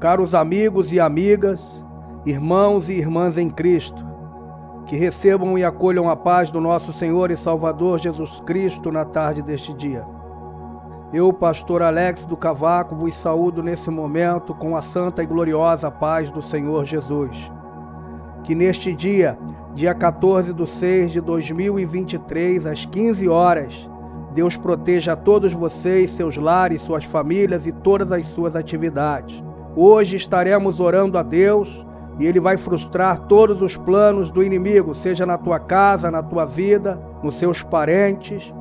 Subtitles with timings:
[0.00, 1.84] Caros amigos e amigas,
[2.24, 4.06] irmãos e irmãs em Cristo,
[4.86, 9.42] que recebam e acolham a paz do nosso Senhor e Salvador Jesus Cristo na tarde
[9.42, 10.06] deste dia.
[11.12, 16.30] Eu, pastor Alex do Cavaco, vos saúdo nesse momento com a santa e gloriosa paz
[16.30, 17.50] do Senhor Jesus.
[18.44, 19.36] Que neste dia,
[19.74, 23.90] dia 14 de 6 de 2023, às 15 horas,
[24.32, 29.47] Deus proteja a todos vocês, seus lares, suas famílias e todas as suas atividades.
[29.80, 31.86] Hoje estaremos orando a Deus
[32.18, 36.44] e Ele vai frustrar todos os planos do inimigo, seja na tua casa, na tua
[36.44, 38.52] vida, nos seus parentes.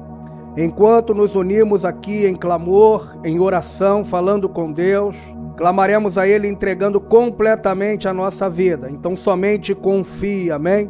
[0.56, 5.18] Enquanto nos unimos aqui em clamor, em oração, falando com Deus,
[5.58, 8.88] clamaremos a Ele entregando completamente a nossa vida.
[8.92, 10.88] Então somente confie, amém?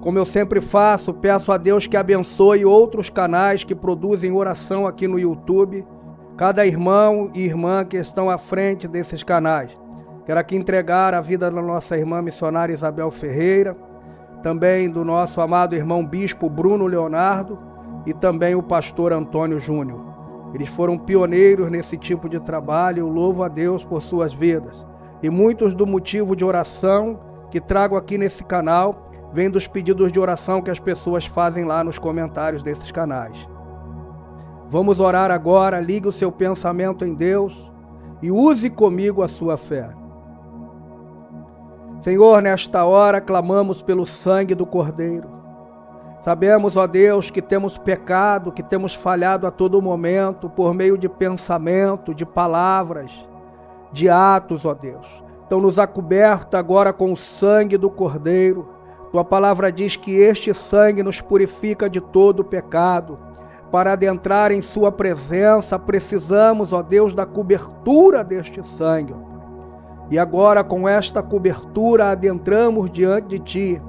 [0.00, 5.06] Como eu sempre faço, peço a Deus que abençoe outros canais que produzem oração aqui
[5.06, 5.84] no YouTube
[6.38, 9.76] cada irmão e irmã que estão à frente desses canais.
[10.24, 13.76] Quero aqui entregar a vida da nossa irmã missionária Isabel Ferreira,
[14.40, 17.58] também do nosso amado irmão bispo Bruno Leonardo
[18.06, 20.00] e também o pastor Antônio Júnior.
[20.54, 24.86] Eles foram pioneiros nesse tipo de trabalho, eu louvo a Deus por suas vidas.
[25.20, 27.18] E muitos do motivo de oração
[27.50, 31.82] que trago aqui nesse canal vêm dos pedidos de oração que as pessoas fazem lá
[31.82, 33.57] nos comentários desses canais.
[34.70, 37.70] Vamos orar agora, ligue o seu pensamento em Deus
[38.20, 39.88] e use comigo a sua fé.
[42.02, 45.26] Senhor, nesta hora clamamos pelo sangue do Cordeiro.
[46.22, 51.08] Sabemos, ó Deus, que temos pecado, que temos falhado a todo momento por meio de
[51.08, 53.26] pensamento, de palavras,
[53.90, 55.06] de atos, ó Deus.
[55.46, 58.68] Então nos acoberta agora com o sangue do Cordeiro.
[59.10, 63.27] Tua palavra diz que este sangue nos purifica de todo pecado
[63.70, 69.14] para adentrar em Sua presença, precisamos, ó Deus, da cobertura deste sangue.
[70.10, 73.82] E agora, com esta cobertura, adentramos diante de Ti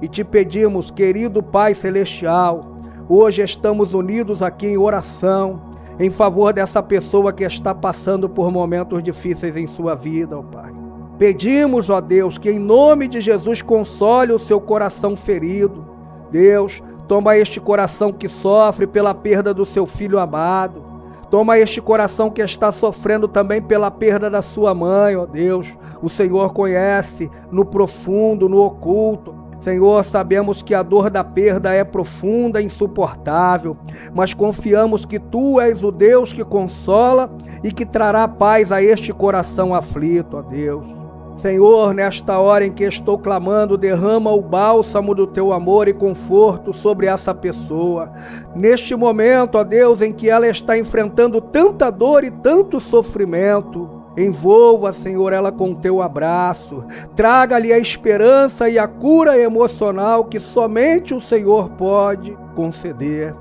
[0.00, 2.76] e te pedimos, querido Pai Celestial,
[3.08, 9.02] hoje estamos unidos aqui em oração em favor dessa pessoa que está passando por momentos
[9.02, 10.72] difíceis em sua vida, ó Pai.
[11.18, 15.86] Pedimos, ó Deus, que em nome de Jesus console o seu coração ferido.
[16.30, 20.82] Deus, Toma este coração que sofre pela perda do seu filho amado.
[21.30, 25.76] Toma este coração que está sofrendo também pela perda da sua mãe, ó Deus.
[26.02, 29.34] O Senhor conhece no profundo, no oculto.
[29.60, 33.76] Senhor, sabemos que a dor da perda é profunda e insuportável,
[34.14, 39.10] mas confiamos que Tu és o Deus que consola e que trará paz a este
[39.12, 41.03] coração aflito, ó Deus.
[41.36, 46.72] Senhor, nesta hora em que estou clamando, derrama o bálsamo do teu amor e conforto
[46.72, 48.12] sobre essa pessoa.
[48.54, 54.92] Neste momento, ó Deus, em que ela está enfrentando tanta dor e tanto sofrimento, Envolva,
[54.92, 56.84] Senhor, ela com teu abraço.
[57.16, 63.34] Traga-lhe a esperança e a cura emocional que somente o Senhor pode conceder.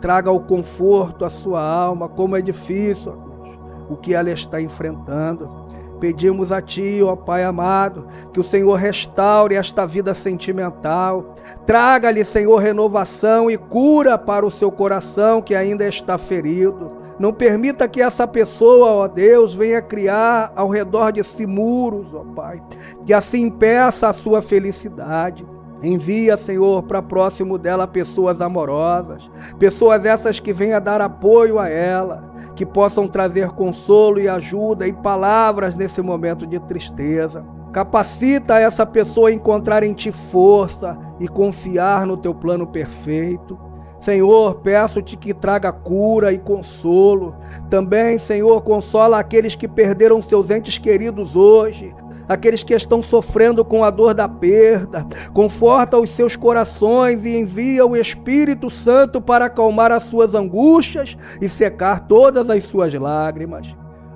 [0.00, 4.60] Traga o conforto à sua alma, como é difícil, ó Deus, o que ela está
[4.60, 5.48] enfrentando.
[6.00, 11.34] Pedimos a Ti, ó Pai amado, que o Senhor restaure esta vida sentimental.
[11.66, 16.92] Traga-lhe, Senhor, renovação e cura para o seu coração que ainda está ferido.
[17.18, 22.22] Não permita que essa pessoa, ó Deus, venha criar ao redor de si muros, ó
[22.34, 22.62] Pai,
[23.04, 25.44] que assim impeça a sua felicidade.
[25.82, 32.32] Envia, Senhor, para próximo dela pessoas amorosas, pessoas essas que venham dar apoio a ela,
[32.56, 37.44] que possam trazer consolo e ajuda e palavras nesse momento de tristeza.
[37.72, 43.58] Capacita essa pessoa a encontrar em ti força e confiar no teu plano perfeito.
[44.00, 47.36] Senhor, peço-te que traga cura e consolo.
[47.68, 51.94] Também, Senhor, consola aqueles que perderam seus entes queridos hoje,
[52.28, 55.06] aqueles que estão sofrendo com a dor da perda.
[55.32, 61.48] Conforta os seus corações e envia o Espírito Santo para acalmar as suas angústias e
[61.48, 63.66] secar todas as suas lágrimas.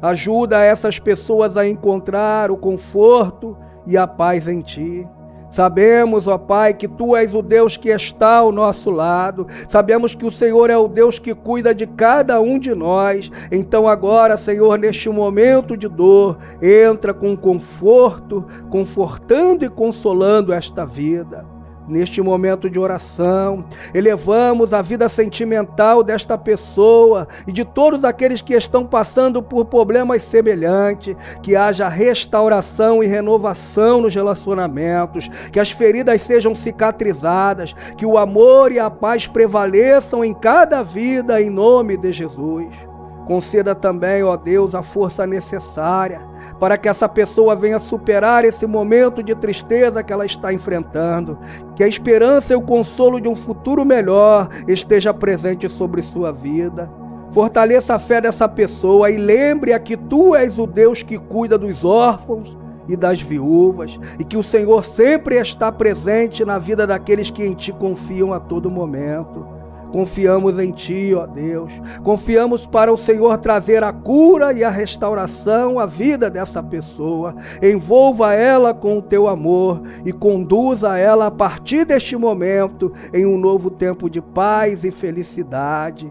[0.03, 3.57] Ajuda essas pessoas a encontrar o conforto
[3.87, 5.07] e a paz em ti.
[5.53, 9.47] Sabemos, ó Pai, que Tu és o Deus que está ao nosso lado.
[9.69, 13.31] Sabemos que o Senhor é o Deus que cuida de cada um de nós.
[13.51, 21.52] Então, agora, Senhor, neste momento de dor, entra com conforto, confortando e consolando esta vida
[21.89, 28.55] neste momento de oração, elevamos a vida sentimental desta pessoa e de todos aqueles que
[28.55, 36.23] estão passando por problemas semelhantes, que haja restauração e renovação nos relacionamentos, que as feridas
[36.23, 42.13] sejam cicatrizadas, que o amor e a paz prevaleçam em cada vida em nome de
[42.13, 42.92] Jesus.
[43.27, 46.21] Conceda também, ó Deus, a força necessária
[46.59, 51.39] para que essa pessoa venha superar esse momento de tristeza que ela está enfrentando.
[51.77, 56.91] Que a esperança e o consolo de um futuro melhor esteja presente sobre sua vida.
[57.33, 61.83] Fortaleça a fé dessa pessoa e lembre-a que tu és o Deus que cuida dos
[61.85, 62.57] órfãos
[62.89, 67.55] e das viúvas, e que o Senhor sempre está presente na vida daqueles que em
[67.55, 69.47] ti confiam a todo momento.
[69.93, 71.71] Confiamos em Ti, ó Deus.
[72.03, 77.37] Confiamos para o Senhor trazer a cura e a restauração à vida dessa pessoa.
[77.63, 83.37] Envolva ela com o Teu amor e conduza ela a partir deste momento em um
[83.37, 86.11] novo tempo de paz e felicidade.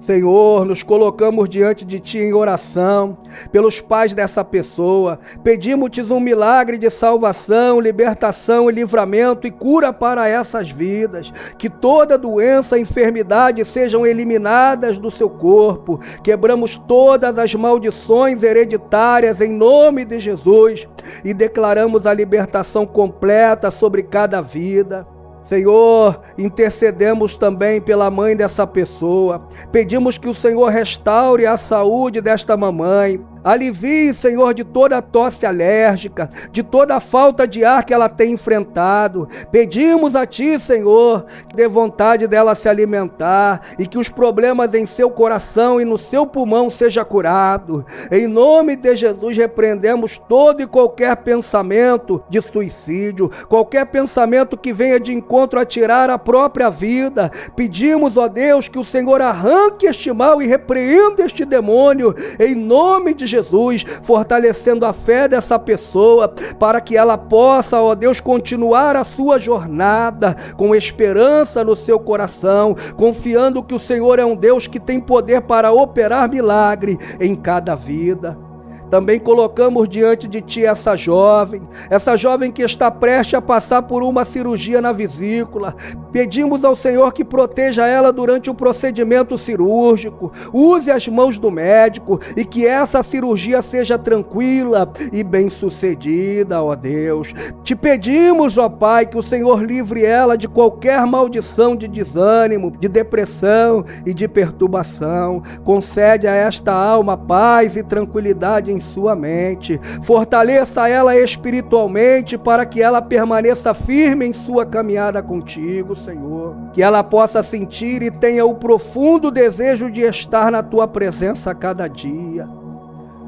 [0.00, 3.18] Senhor, nos colocamos diante de Ti em oração
[3.50, 5.18] pelos pais dessa pessoa.
[5.42, 11.32] Pedimos-te um milagre de salvação, libertação e livramento e cura para essas vidas.
[11.58, 16.00] Que toda doença, enfermidade sejam eliminadas do seu corpo.
[16.22, 20.86] Quebramos todas as maldições hereditárias em nome de Jesus
[21.24, 25.15] e declaramos a libertação completa sobre cada vida.
[25.46, 29.46] Senhor, intercedemos também pela mãe dessa pessoa.
[29.70, 33.24] Pedimos que o Senhor restaure a saúde desta mamãe.
[33.46, 38.08] Alivie, Senhor, de toda a tosse alérgica, de toda a falta de ar que ela
[38.08, 39.28] tem enfrentado.
[39.52, 44.84] Pedimos a Ti, Senhor, que dê vontade dela se alimentar e que os problemas em
[44.84, 47.86] seu coração e no seu pulmão seja curado.
[48.10, 54.98] Em nome de Jesus, repreendemos todo e qualquer pensamento de suicídio, qualquer pensamento que venha
[54.98, 57.30] de encontro a tirar a própria vida.
[57.54, 62.12] Pedimos, ó Deus, que o Senhor arranque este mal e repreenda este demônio.
[62.40, 66.28] Em nome de Jesus Jesus, fortalecendo a fé dessa pessoa,
[66.58, 72.76] para que ela possa, ó Deus, continuar a sua jornada com esperança no seu coração,
[72.96, 77.74] confiando que o Senhor é um Deus que tem poder para operar milagre em cada
[77.74, 78.45] vida.
[78.90, 84.02] Também colocamos diante de ti essa jovem, essa jovem que está prestes a passar por
[84.02, 85.74] uma cirurgia na vesícula.
[86.12, 92.20] Pedimos ao Senhor que proteja ela durante o procedimento cirúrgico, use as mãos do médico
[92.36, 97.34] e que essa cirurgia seja tranquila e bem-sucedida, ó Deus.
[97.62, 102.88] Te pedimos, ó Pai, que o Senhor livre ela de qualquer maldição de desânimo, de
[102.88, 105.42] depressão e de perturbação.
[105.64, 109.80] Concede a esta alma paz e tranquilidade em sua mente.
[110.02, 116.54] Fortaleça ela espiritualmente para que ela permaneça firme em sua caminhada contigo, Senhor.
[116.72, 121.54] Que ela possa sentir e tenha o profundo desejo de estar na tua presença a
[121.54, 122.48] cada dia.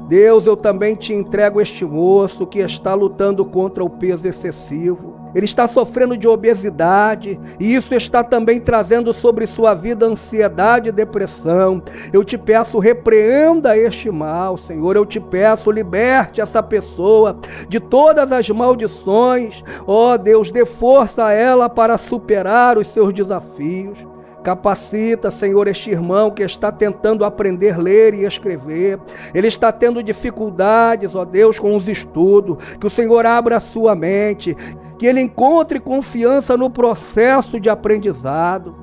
[0.07, 5.45] Deus, eu também te entrego este moço que está lutando contra o peso excessivo ele
[5.45, 11.81] está sofrendo de obesidade, e isso está também trazendo sobre sua vida ansiedade e depressão.
[12.11, 14.95] Eu te peço, repreenda este mal, Senhor.
[14.95, 17.37] Eu te peço, liberte essa pessoa
[17.67, 19.63] de todas as maldições.
[19.85, 23.97] Ó oh, Deus, dê força a ela para superar os seus desafios.
[24.43, 28.97] Capacita, Senhor, este irmão que está tentando aprender a ler e escrever.
[29.33, 32.57] Ele está tendo dificuldades, ó Deus, com os estudos.
[32.79, 34.55] Que o Senhor abra a sua mente
[34.99, 38.75] que ele encontre confiança no processo de aprendizado.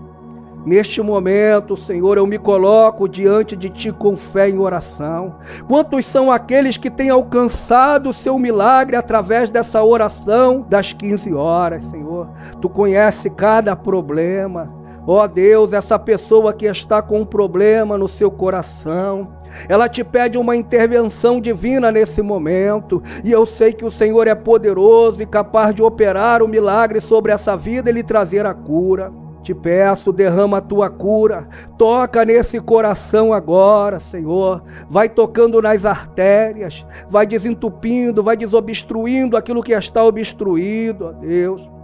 [0.64, 5.36] Neste momento, Senhor, eu me coloco diante de Ti com fé em oração.
[5.68, 11.84] Quantos são aqueles que têm alcançado o seu milagre através dessa oração das 15 horas,
[11.84, 12.28] Senhor?
[12.60, 14.85] Tu conhece cada problema.
[15.06, 19.28] Ó oh Deus, essa pessoa que está com um problema no seu coração,
[19.68, 24.34] ela te pede uma intervenção divina nesse momento, e eu sei que o Senhor é
[24.34, 29.12] poderoso e capaz de operar o milagre sobre essa vida e lhe trazer a cura.
[29.44, 31.46] Te peço, derrama a tua cura,
[31.78, 34.64] toca nesse coração agora, Senhor.
[34.90, 41.75] Vai tocando nas artérias, vai desentupindo, vai desobstruindo aquilo que está obstruído, ó Deus.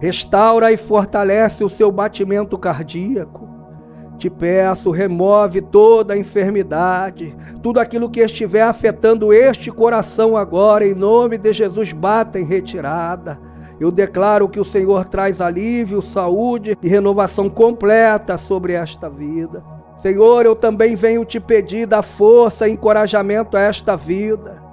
[0.00, 3.48] Restaura e fortalece o seu batimento cardíaco.
[4.18, 10.94] Te peço, remove toda a enfermidade, tudo aquilo que estiver afetando este coração agora, em
[10.94, 13.38] nome de Jesus, bata em retirada.
[13.78, 19.62] Eu declaro que o Senhor traz alívio, saúde e renovação completa sobre esta vida.
[20.00, 24.65] Senhor, eu também venho te pedir da força e encorajamento a esta vida.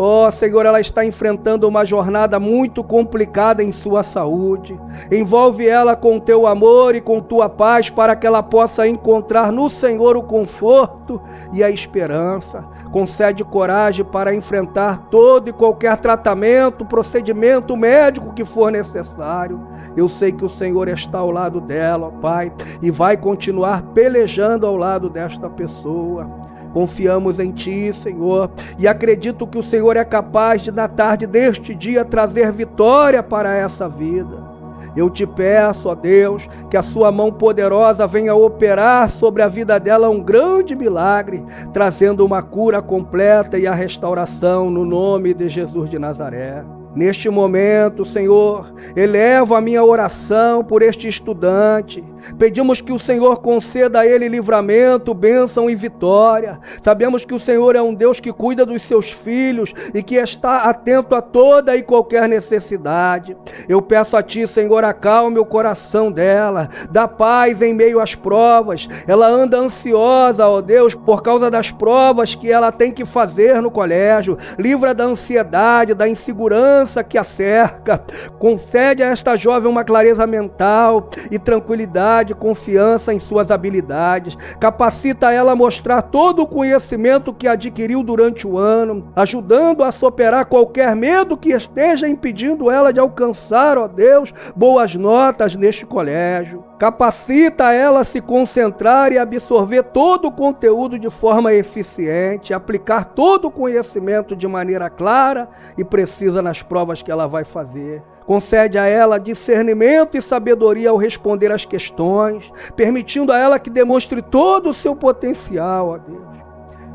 [0.00, 4.78] Oh, Senhor, ela está enfrentando uma jornada muito complicada em sua saúde.
[5.10, 9.68] Envolve ela com teu amor e com tua paz para que ela possa encontrar no
[9.68, 11.20] Senhor o conforto
[11.52, 12.64] e a esperança.
[12.92, 19.66] Concede coragem para enfrentar todo e qualquer tratamento, procedimento médico que for necessário.
[19.96, 24.64] Eu sei que o Senhor está ao lado dela, ó Pai, e vai continuar pelejando
[24.64, 26.47] ao lado desta pessoa.
[26.72, 31.74] Confiamos em Ti, Senhor, e acredito que o Senhor é capaz de, na tarde deste
[31.74, 34.48] dia, trazer vitória para essa vida.
[34.96, 39.78] Eu te peço, ó Deus, que a sua mão poderosa venha operar sobre a vida
[39.78, 45.88] dela um grande milagre, trazendo uma cura completa e a restauração no nome de Jesus
[45.88, 46.64] de Nazaré.
[46.94, 52.02] Neste momento, Senhor, elevo a minha oração por este estudante.
[52.38, 56.58] Pedimos que o Senhor conceda a ele livramento, bênção e vitória.
[56.82, 60.62] Sabemos que o Senhor é um Deus que cuida dos seus filhos e que está
[60.62, 63.36] atento a toda e qualquer necessidade.
[63.68, 68.88] Eu peço a Ti, Senhor, acalme o coração dela, dá paz em meio às provas.
[69.06, 73.70] Ela anda ansiosa, ó Deus, por causa das provas que ela tem que fazer no
[73.70, 74.38] colégio.
[74.58, 78.02] Livra da ansiedade, da insegurança segurança que a cerca.
[78.38, 84.36] Concede a esta jovem uma clareza mental e tranquilidade, confiança em suas habilidades.
[84.60, 90.46] Capacita ela a mostrar todo o conhecimento que adquiriu durante o ano, ajudando a superar
[90.46, 96.67] qualquer medo que esteja impedindo ela de alcançar, ó Deus, boas notas neste colégio.
[96.78, 103.48] Capacita ela a se concentrar e absorver todo o conteúdo de forma eficiente, aplicar todo
[103.48, 108.00] o conhecimento de maneira clara e precisa nas provas que ela vai fazer.
[108.24, 114.22] Concede a ela discernimento e sabedoria ao responder às questões, permitindo a ela que demonstre
[114.22, 116.38] todo o seu potencial, ó Deus.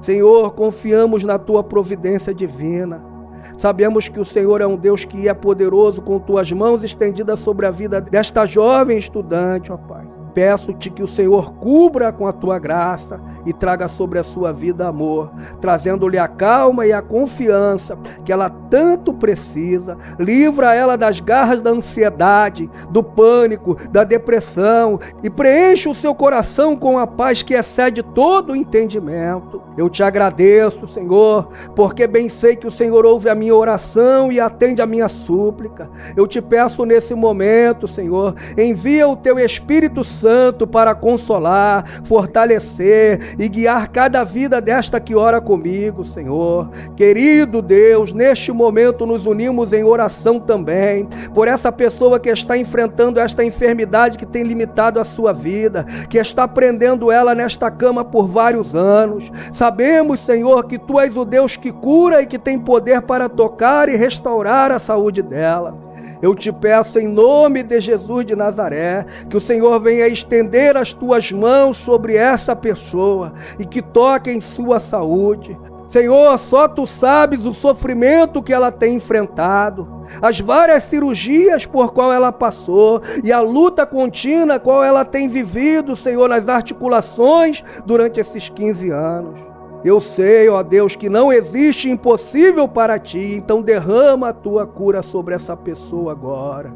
[0.02, 3.13] Senhor, confiamos na tua providência divina.
[3.58, 7.66] Sabemos que o Senhor é um Deus que é poderoso com tuas mãos estendidas sobre
[7.66, 10.23] a vida desta jovem estudante, ó Pai.
[10.34, 14.88] Peço-te que o Senhor cubra com a tua graça e traga sobre a sua vida
[14.88, 19.98] amor, trazendo-lhe a calma e a confiança que ela tanto precisa.
[20.18, 26.76] Livra ela das garras da ansiedade, do pânico, da depressão e preenche o seu coração
[26.76, 29.62] com a paz que excede todo o entendimento.
[29.78, 34.40] Eu te agradeço, Senhor, porque bem sei que o Senhor ouve a minha oração e
[34.40, 35.90] atende a minha súplica.
[36.16, 43.36] Eu te peço nesse momento, Senhor, envia o teu Espírito Santo Santo para consolar, fortalecer
[43.38, 46.70] e guiar cada vida desta que ora comigo, Senhor.
[46.96, 53.20] Querido Deus, neste momento nos unimos em oração também por essa pessoa que está enfrentando
[53.20, 58.26] esta enfermidade que tem limitado a sua vida, que está prendendo ela nesta cama por
[58.26, 59.30] vários anos.
[59.52, 63.90] Sabemos, Senhor, que tu és o Deus que cura e que tem poder para tocar
[63.90, 65.83] e restaurar a saúde dela.
[66.24, 70.94] Eu te peço em nome de Jesus de Nazaré, que o Senhor venha estender as
[70.94, 75.60] tuas mãos sobre essa pessoa e que toque em sua saúde.
[75.90, 79.86] Senhor, só tu sabes o sofrimento que ela tem enfrentado,
[80.22, 85.94] as várias cirurgias por qual ela passou e a luta contínua qual ela tem vivido,
[85.94, 89.53] Senhor, nas articulações durante esses 15 anos.
[89.84, 95.02] Eu sei, ó Deus, que não existe impossível para ti, então derrama a tua cura
[95.02, 96.72] sobre essa pessoa agora.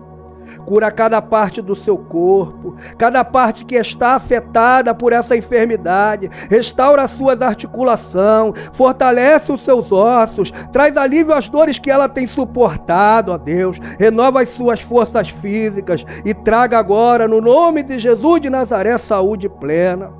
[0.66, 6.30] Cura cada parte do seu corpo, cada parte que está afetada por essa enfermidade.
[6.50, 12.28] Restaura as suas articulações, fortalece os seus ossos, traz alívio às dores que ela tem
[12.28, 13.80] suportado, ó Deus.
[14.00, 19.50] Renova as suas forças físicas e traga agora, no nome de Jesus de Nazaré, saúde
[19.50, 20.17] plena.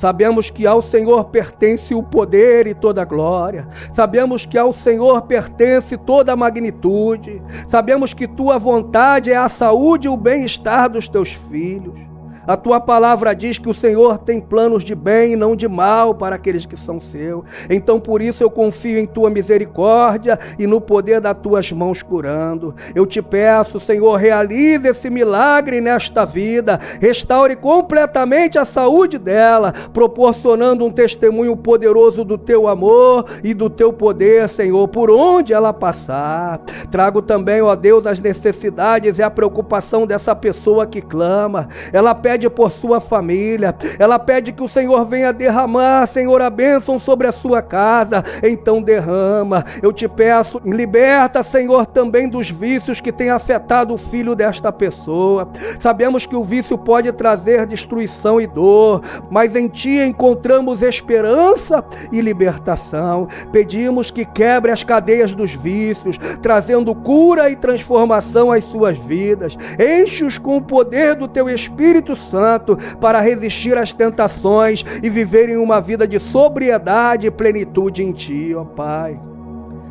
[0.00, 3.68] Sabemos que ao Senhor pertence o poder e toda a glória.
[3.92, 7.42] Sabemos que ao Senhor pertence toda a magnitude.
[7.68, 12.09] Sabemos que tua vontade é a saúde e o bem-estar dos teus filhos.
[12.46, 16.14] A tua palavra diz que o Senhor tem planos de bem e não de mal
[16.14, 17.44] para aqueles que são seus.
[17.68, 22.74] Então por isso eu confio em tua misericórdia e no poder das tuas mãos curando.
[22.94, 30.84] Eu te peço, Senhor, realize esse milagre nesta vida, restaure completamente a saúde dela, proporcionando
[30.84, 36.60] um testemunho poderoso do teu amor e do teu poder, Senhor, por onde ela passar.
[36.90, 41.68] Trago também, ó Deus, as necessidades e a preocupação dessa pessoa que clama.
[41.92, 46.48] Ela pede pede por sua família, ela pede que o Senhor venha derramar, Senhor, a
[46.48, 48.22] bênção sobre a sua casa.
[48.40, 49.64] Então derrama.
[49.82, 55.48] Eu te peço, liberta, Senhor, também dos vícios que têm afetado o filho desta pessoa.
[55.80, 62.20] Sabemos que o vício pode trazer destruição e dor, mas em ti encontramos esperança e
[62.20, 63.26] libertação.
[63.50, 69.56] Pedimos que quebre as cadeias dos vícios, trazendo cura e transformação às suas vidas.
[69.80, 75.80] Enche-os com o poder do teu Espírito Santo para resistir às tentações e viverem uma
[75.80, 79.18] vida de sobriedade e plenitude em Ti, ó Pai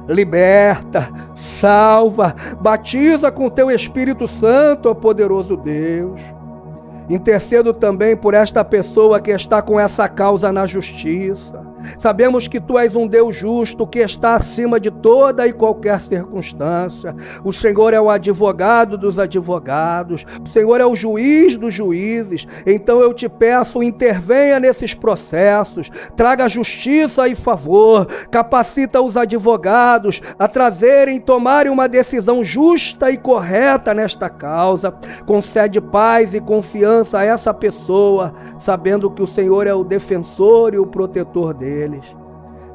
[0.10, 6.20] liberta, salva, batiza com teu Espírito Santo, ó poderoso Deus.
[7.10, 11.66] Intercedo também por esta pessoa que está com essa causa na justiça.
[11.98, 17.16] Sabemos que tu és um Deus justo que está acima de toda e qualquer circunstância.
[17.44, 20.26] O Senhor é o advogado dos advogados.
[20.46, 22.48] O Senhor é o juiz dos juízes.
[22.66, 30.48] Então eu te peço, intervenha nesses processos, traga justiça e favor, capacita os advogados a
[30.48, 34.94] trazerem e tomarem uma decisão justa e correta nesta causa.
[35.26, 40.78] Concede paz e confiança a essa pessoa, sabendo que o Senhor é o defensor e
[40.78, 42.19] o protetor dele deles.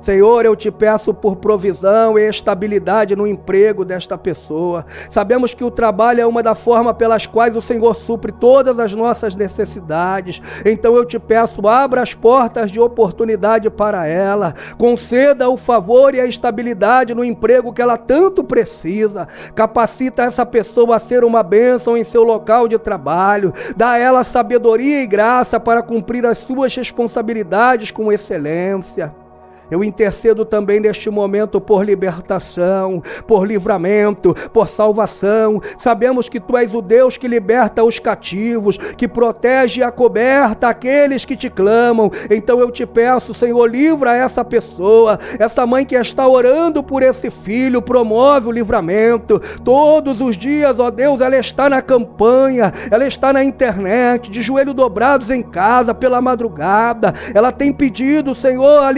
[0.04, 4.84] Senhor, eu te peço por provisão e estabilidade no emprego desta pessoa.
[5.08, 8.92] Sabemos que o trabalho é uma das formas pelas quais o Senhor supre todas as
[8.92, 10.42] nossas necessidades.
[10.62, 14.52] Então eu te peço, abra as portas de oportunidade para ela.
[14.76, 19.26] Conceda o favor e a estabilidade no emprego que ela tanto precisa.
[19.54, 23.54] Capacita essa pessoa a ser uma bênção em seu local de trabalho.
[23.74, 29.23] Dá a ela sabedoria e graça para cumprir as suas responsabilidades com excelência.
[29.70, 35.60] Eu intercedo também neste momento por libertação, por livramento, por salvação.
[35.78, 41.24] Sabemos que tu és o Deus que liberta os cativos, que protege a coberta aqueles
[41.24, 42.10] que te clamam.
[42.30, 47.30] Então eu te peço, Senhor, livra essa pessoa, essa mãe que está orando por esse
[47.30, 49.40] filho, promove o livramento.
[49.64, 54.74] Todos os dias, ó Deus, ela está na campanha, ela está na internet, de joelho
[54.74, 57.14] dobrados em casa, pela madrugada.
[57.34, 58.90] Ela tem pedido, Senhor, a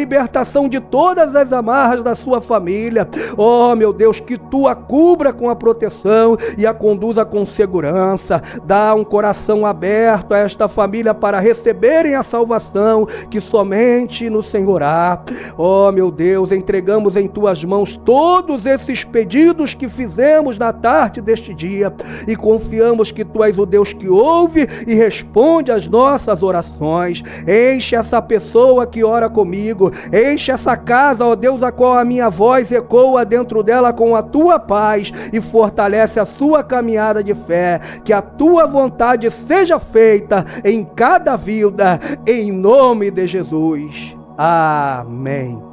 [0.56, 3.08] libertação de todas as amarras da sua família.
[3.36, 8.42] Oh, meu Deus, que tu a cubra com a proteção e a conduza com segurança.
[8.64, 14.82] Dá um coração aberto a esta família para receberem a salvação que somente no Senhor
[14.82, 15.22] há.
[15.58, 21.52] Oh, meu Deus, entregamos em tuas mãos todos esses pedidos que fizemos na tarde deste
[21.52, 21.92] dia
[22.26, 27.22] e confiamos que tu és o Deus que ouve e responde às nossas orações.
[27.46, 32.04] Enche essa pessoa que ora comigo, enche Enche essa casa, ó Deus, a qual a
[32.04, 37.35] minha voz ecoa dentro dela com a tua paz e fortalece a sua caminhada de
[37.35, 37.80] fé.
[38.04, 44.16] Que a tua vontade seja feita em cada vida, em nome de Jesus.
[44.38, 45.65] Amém.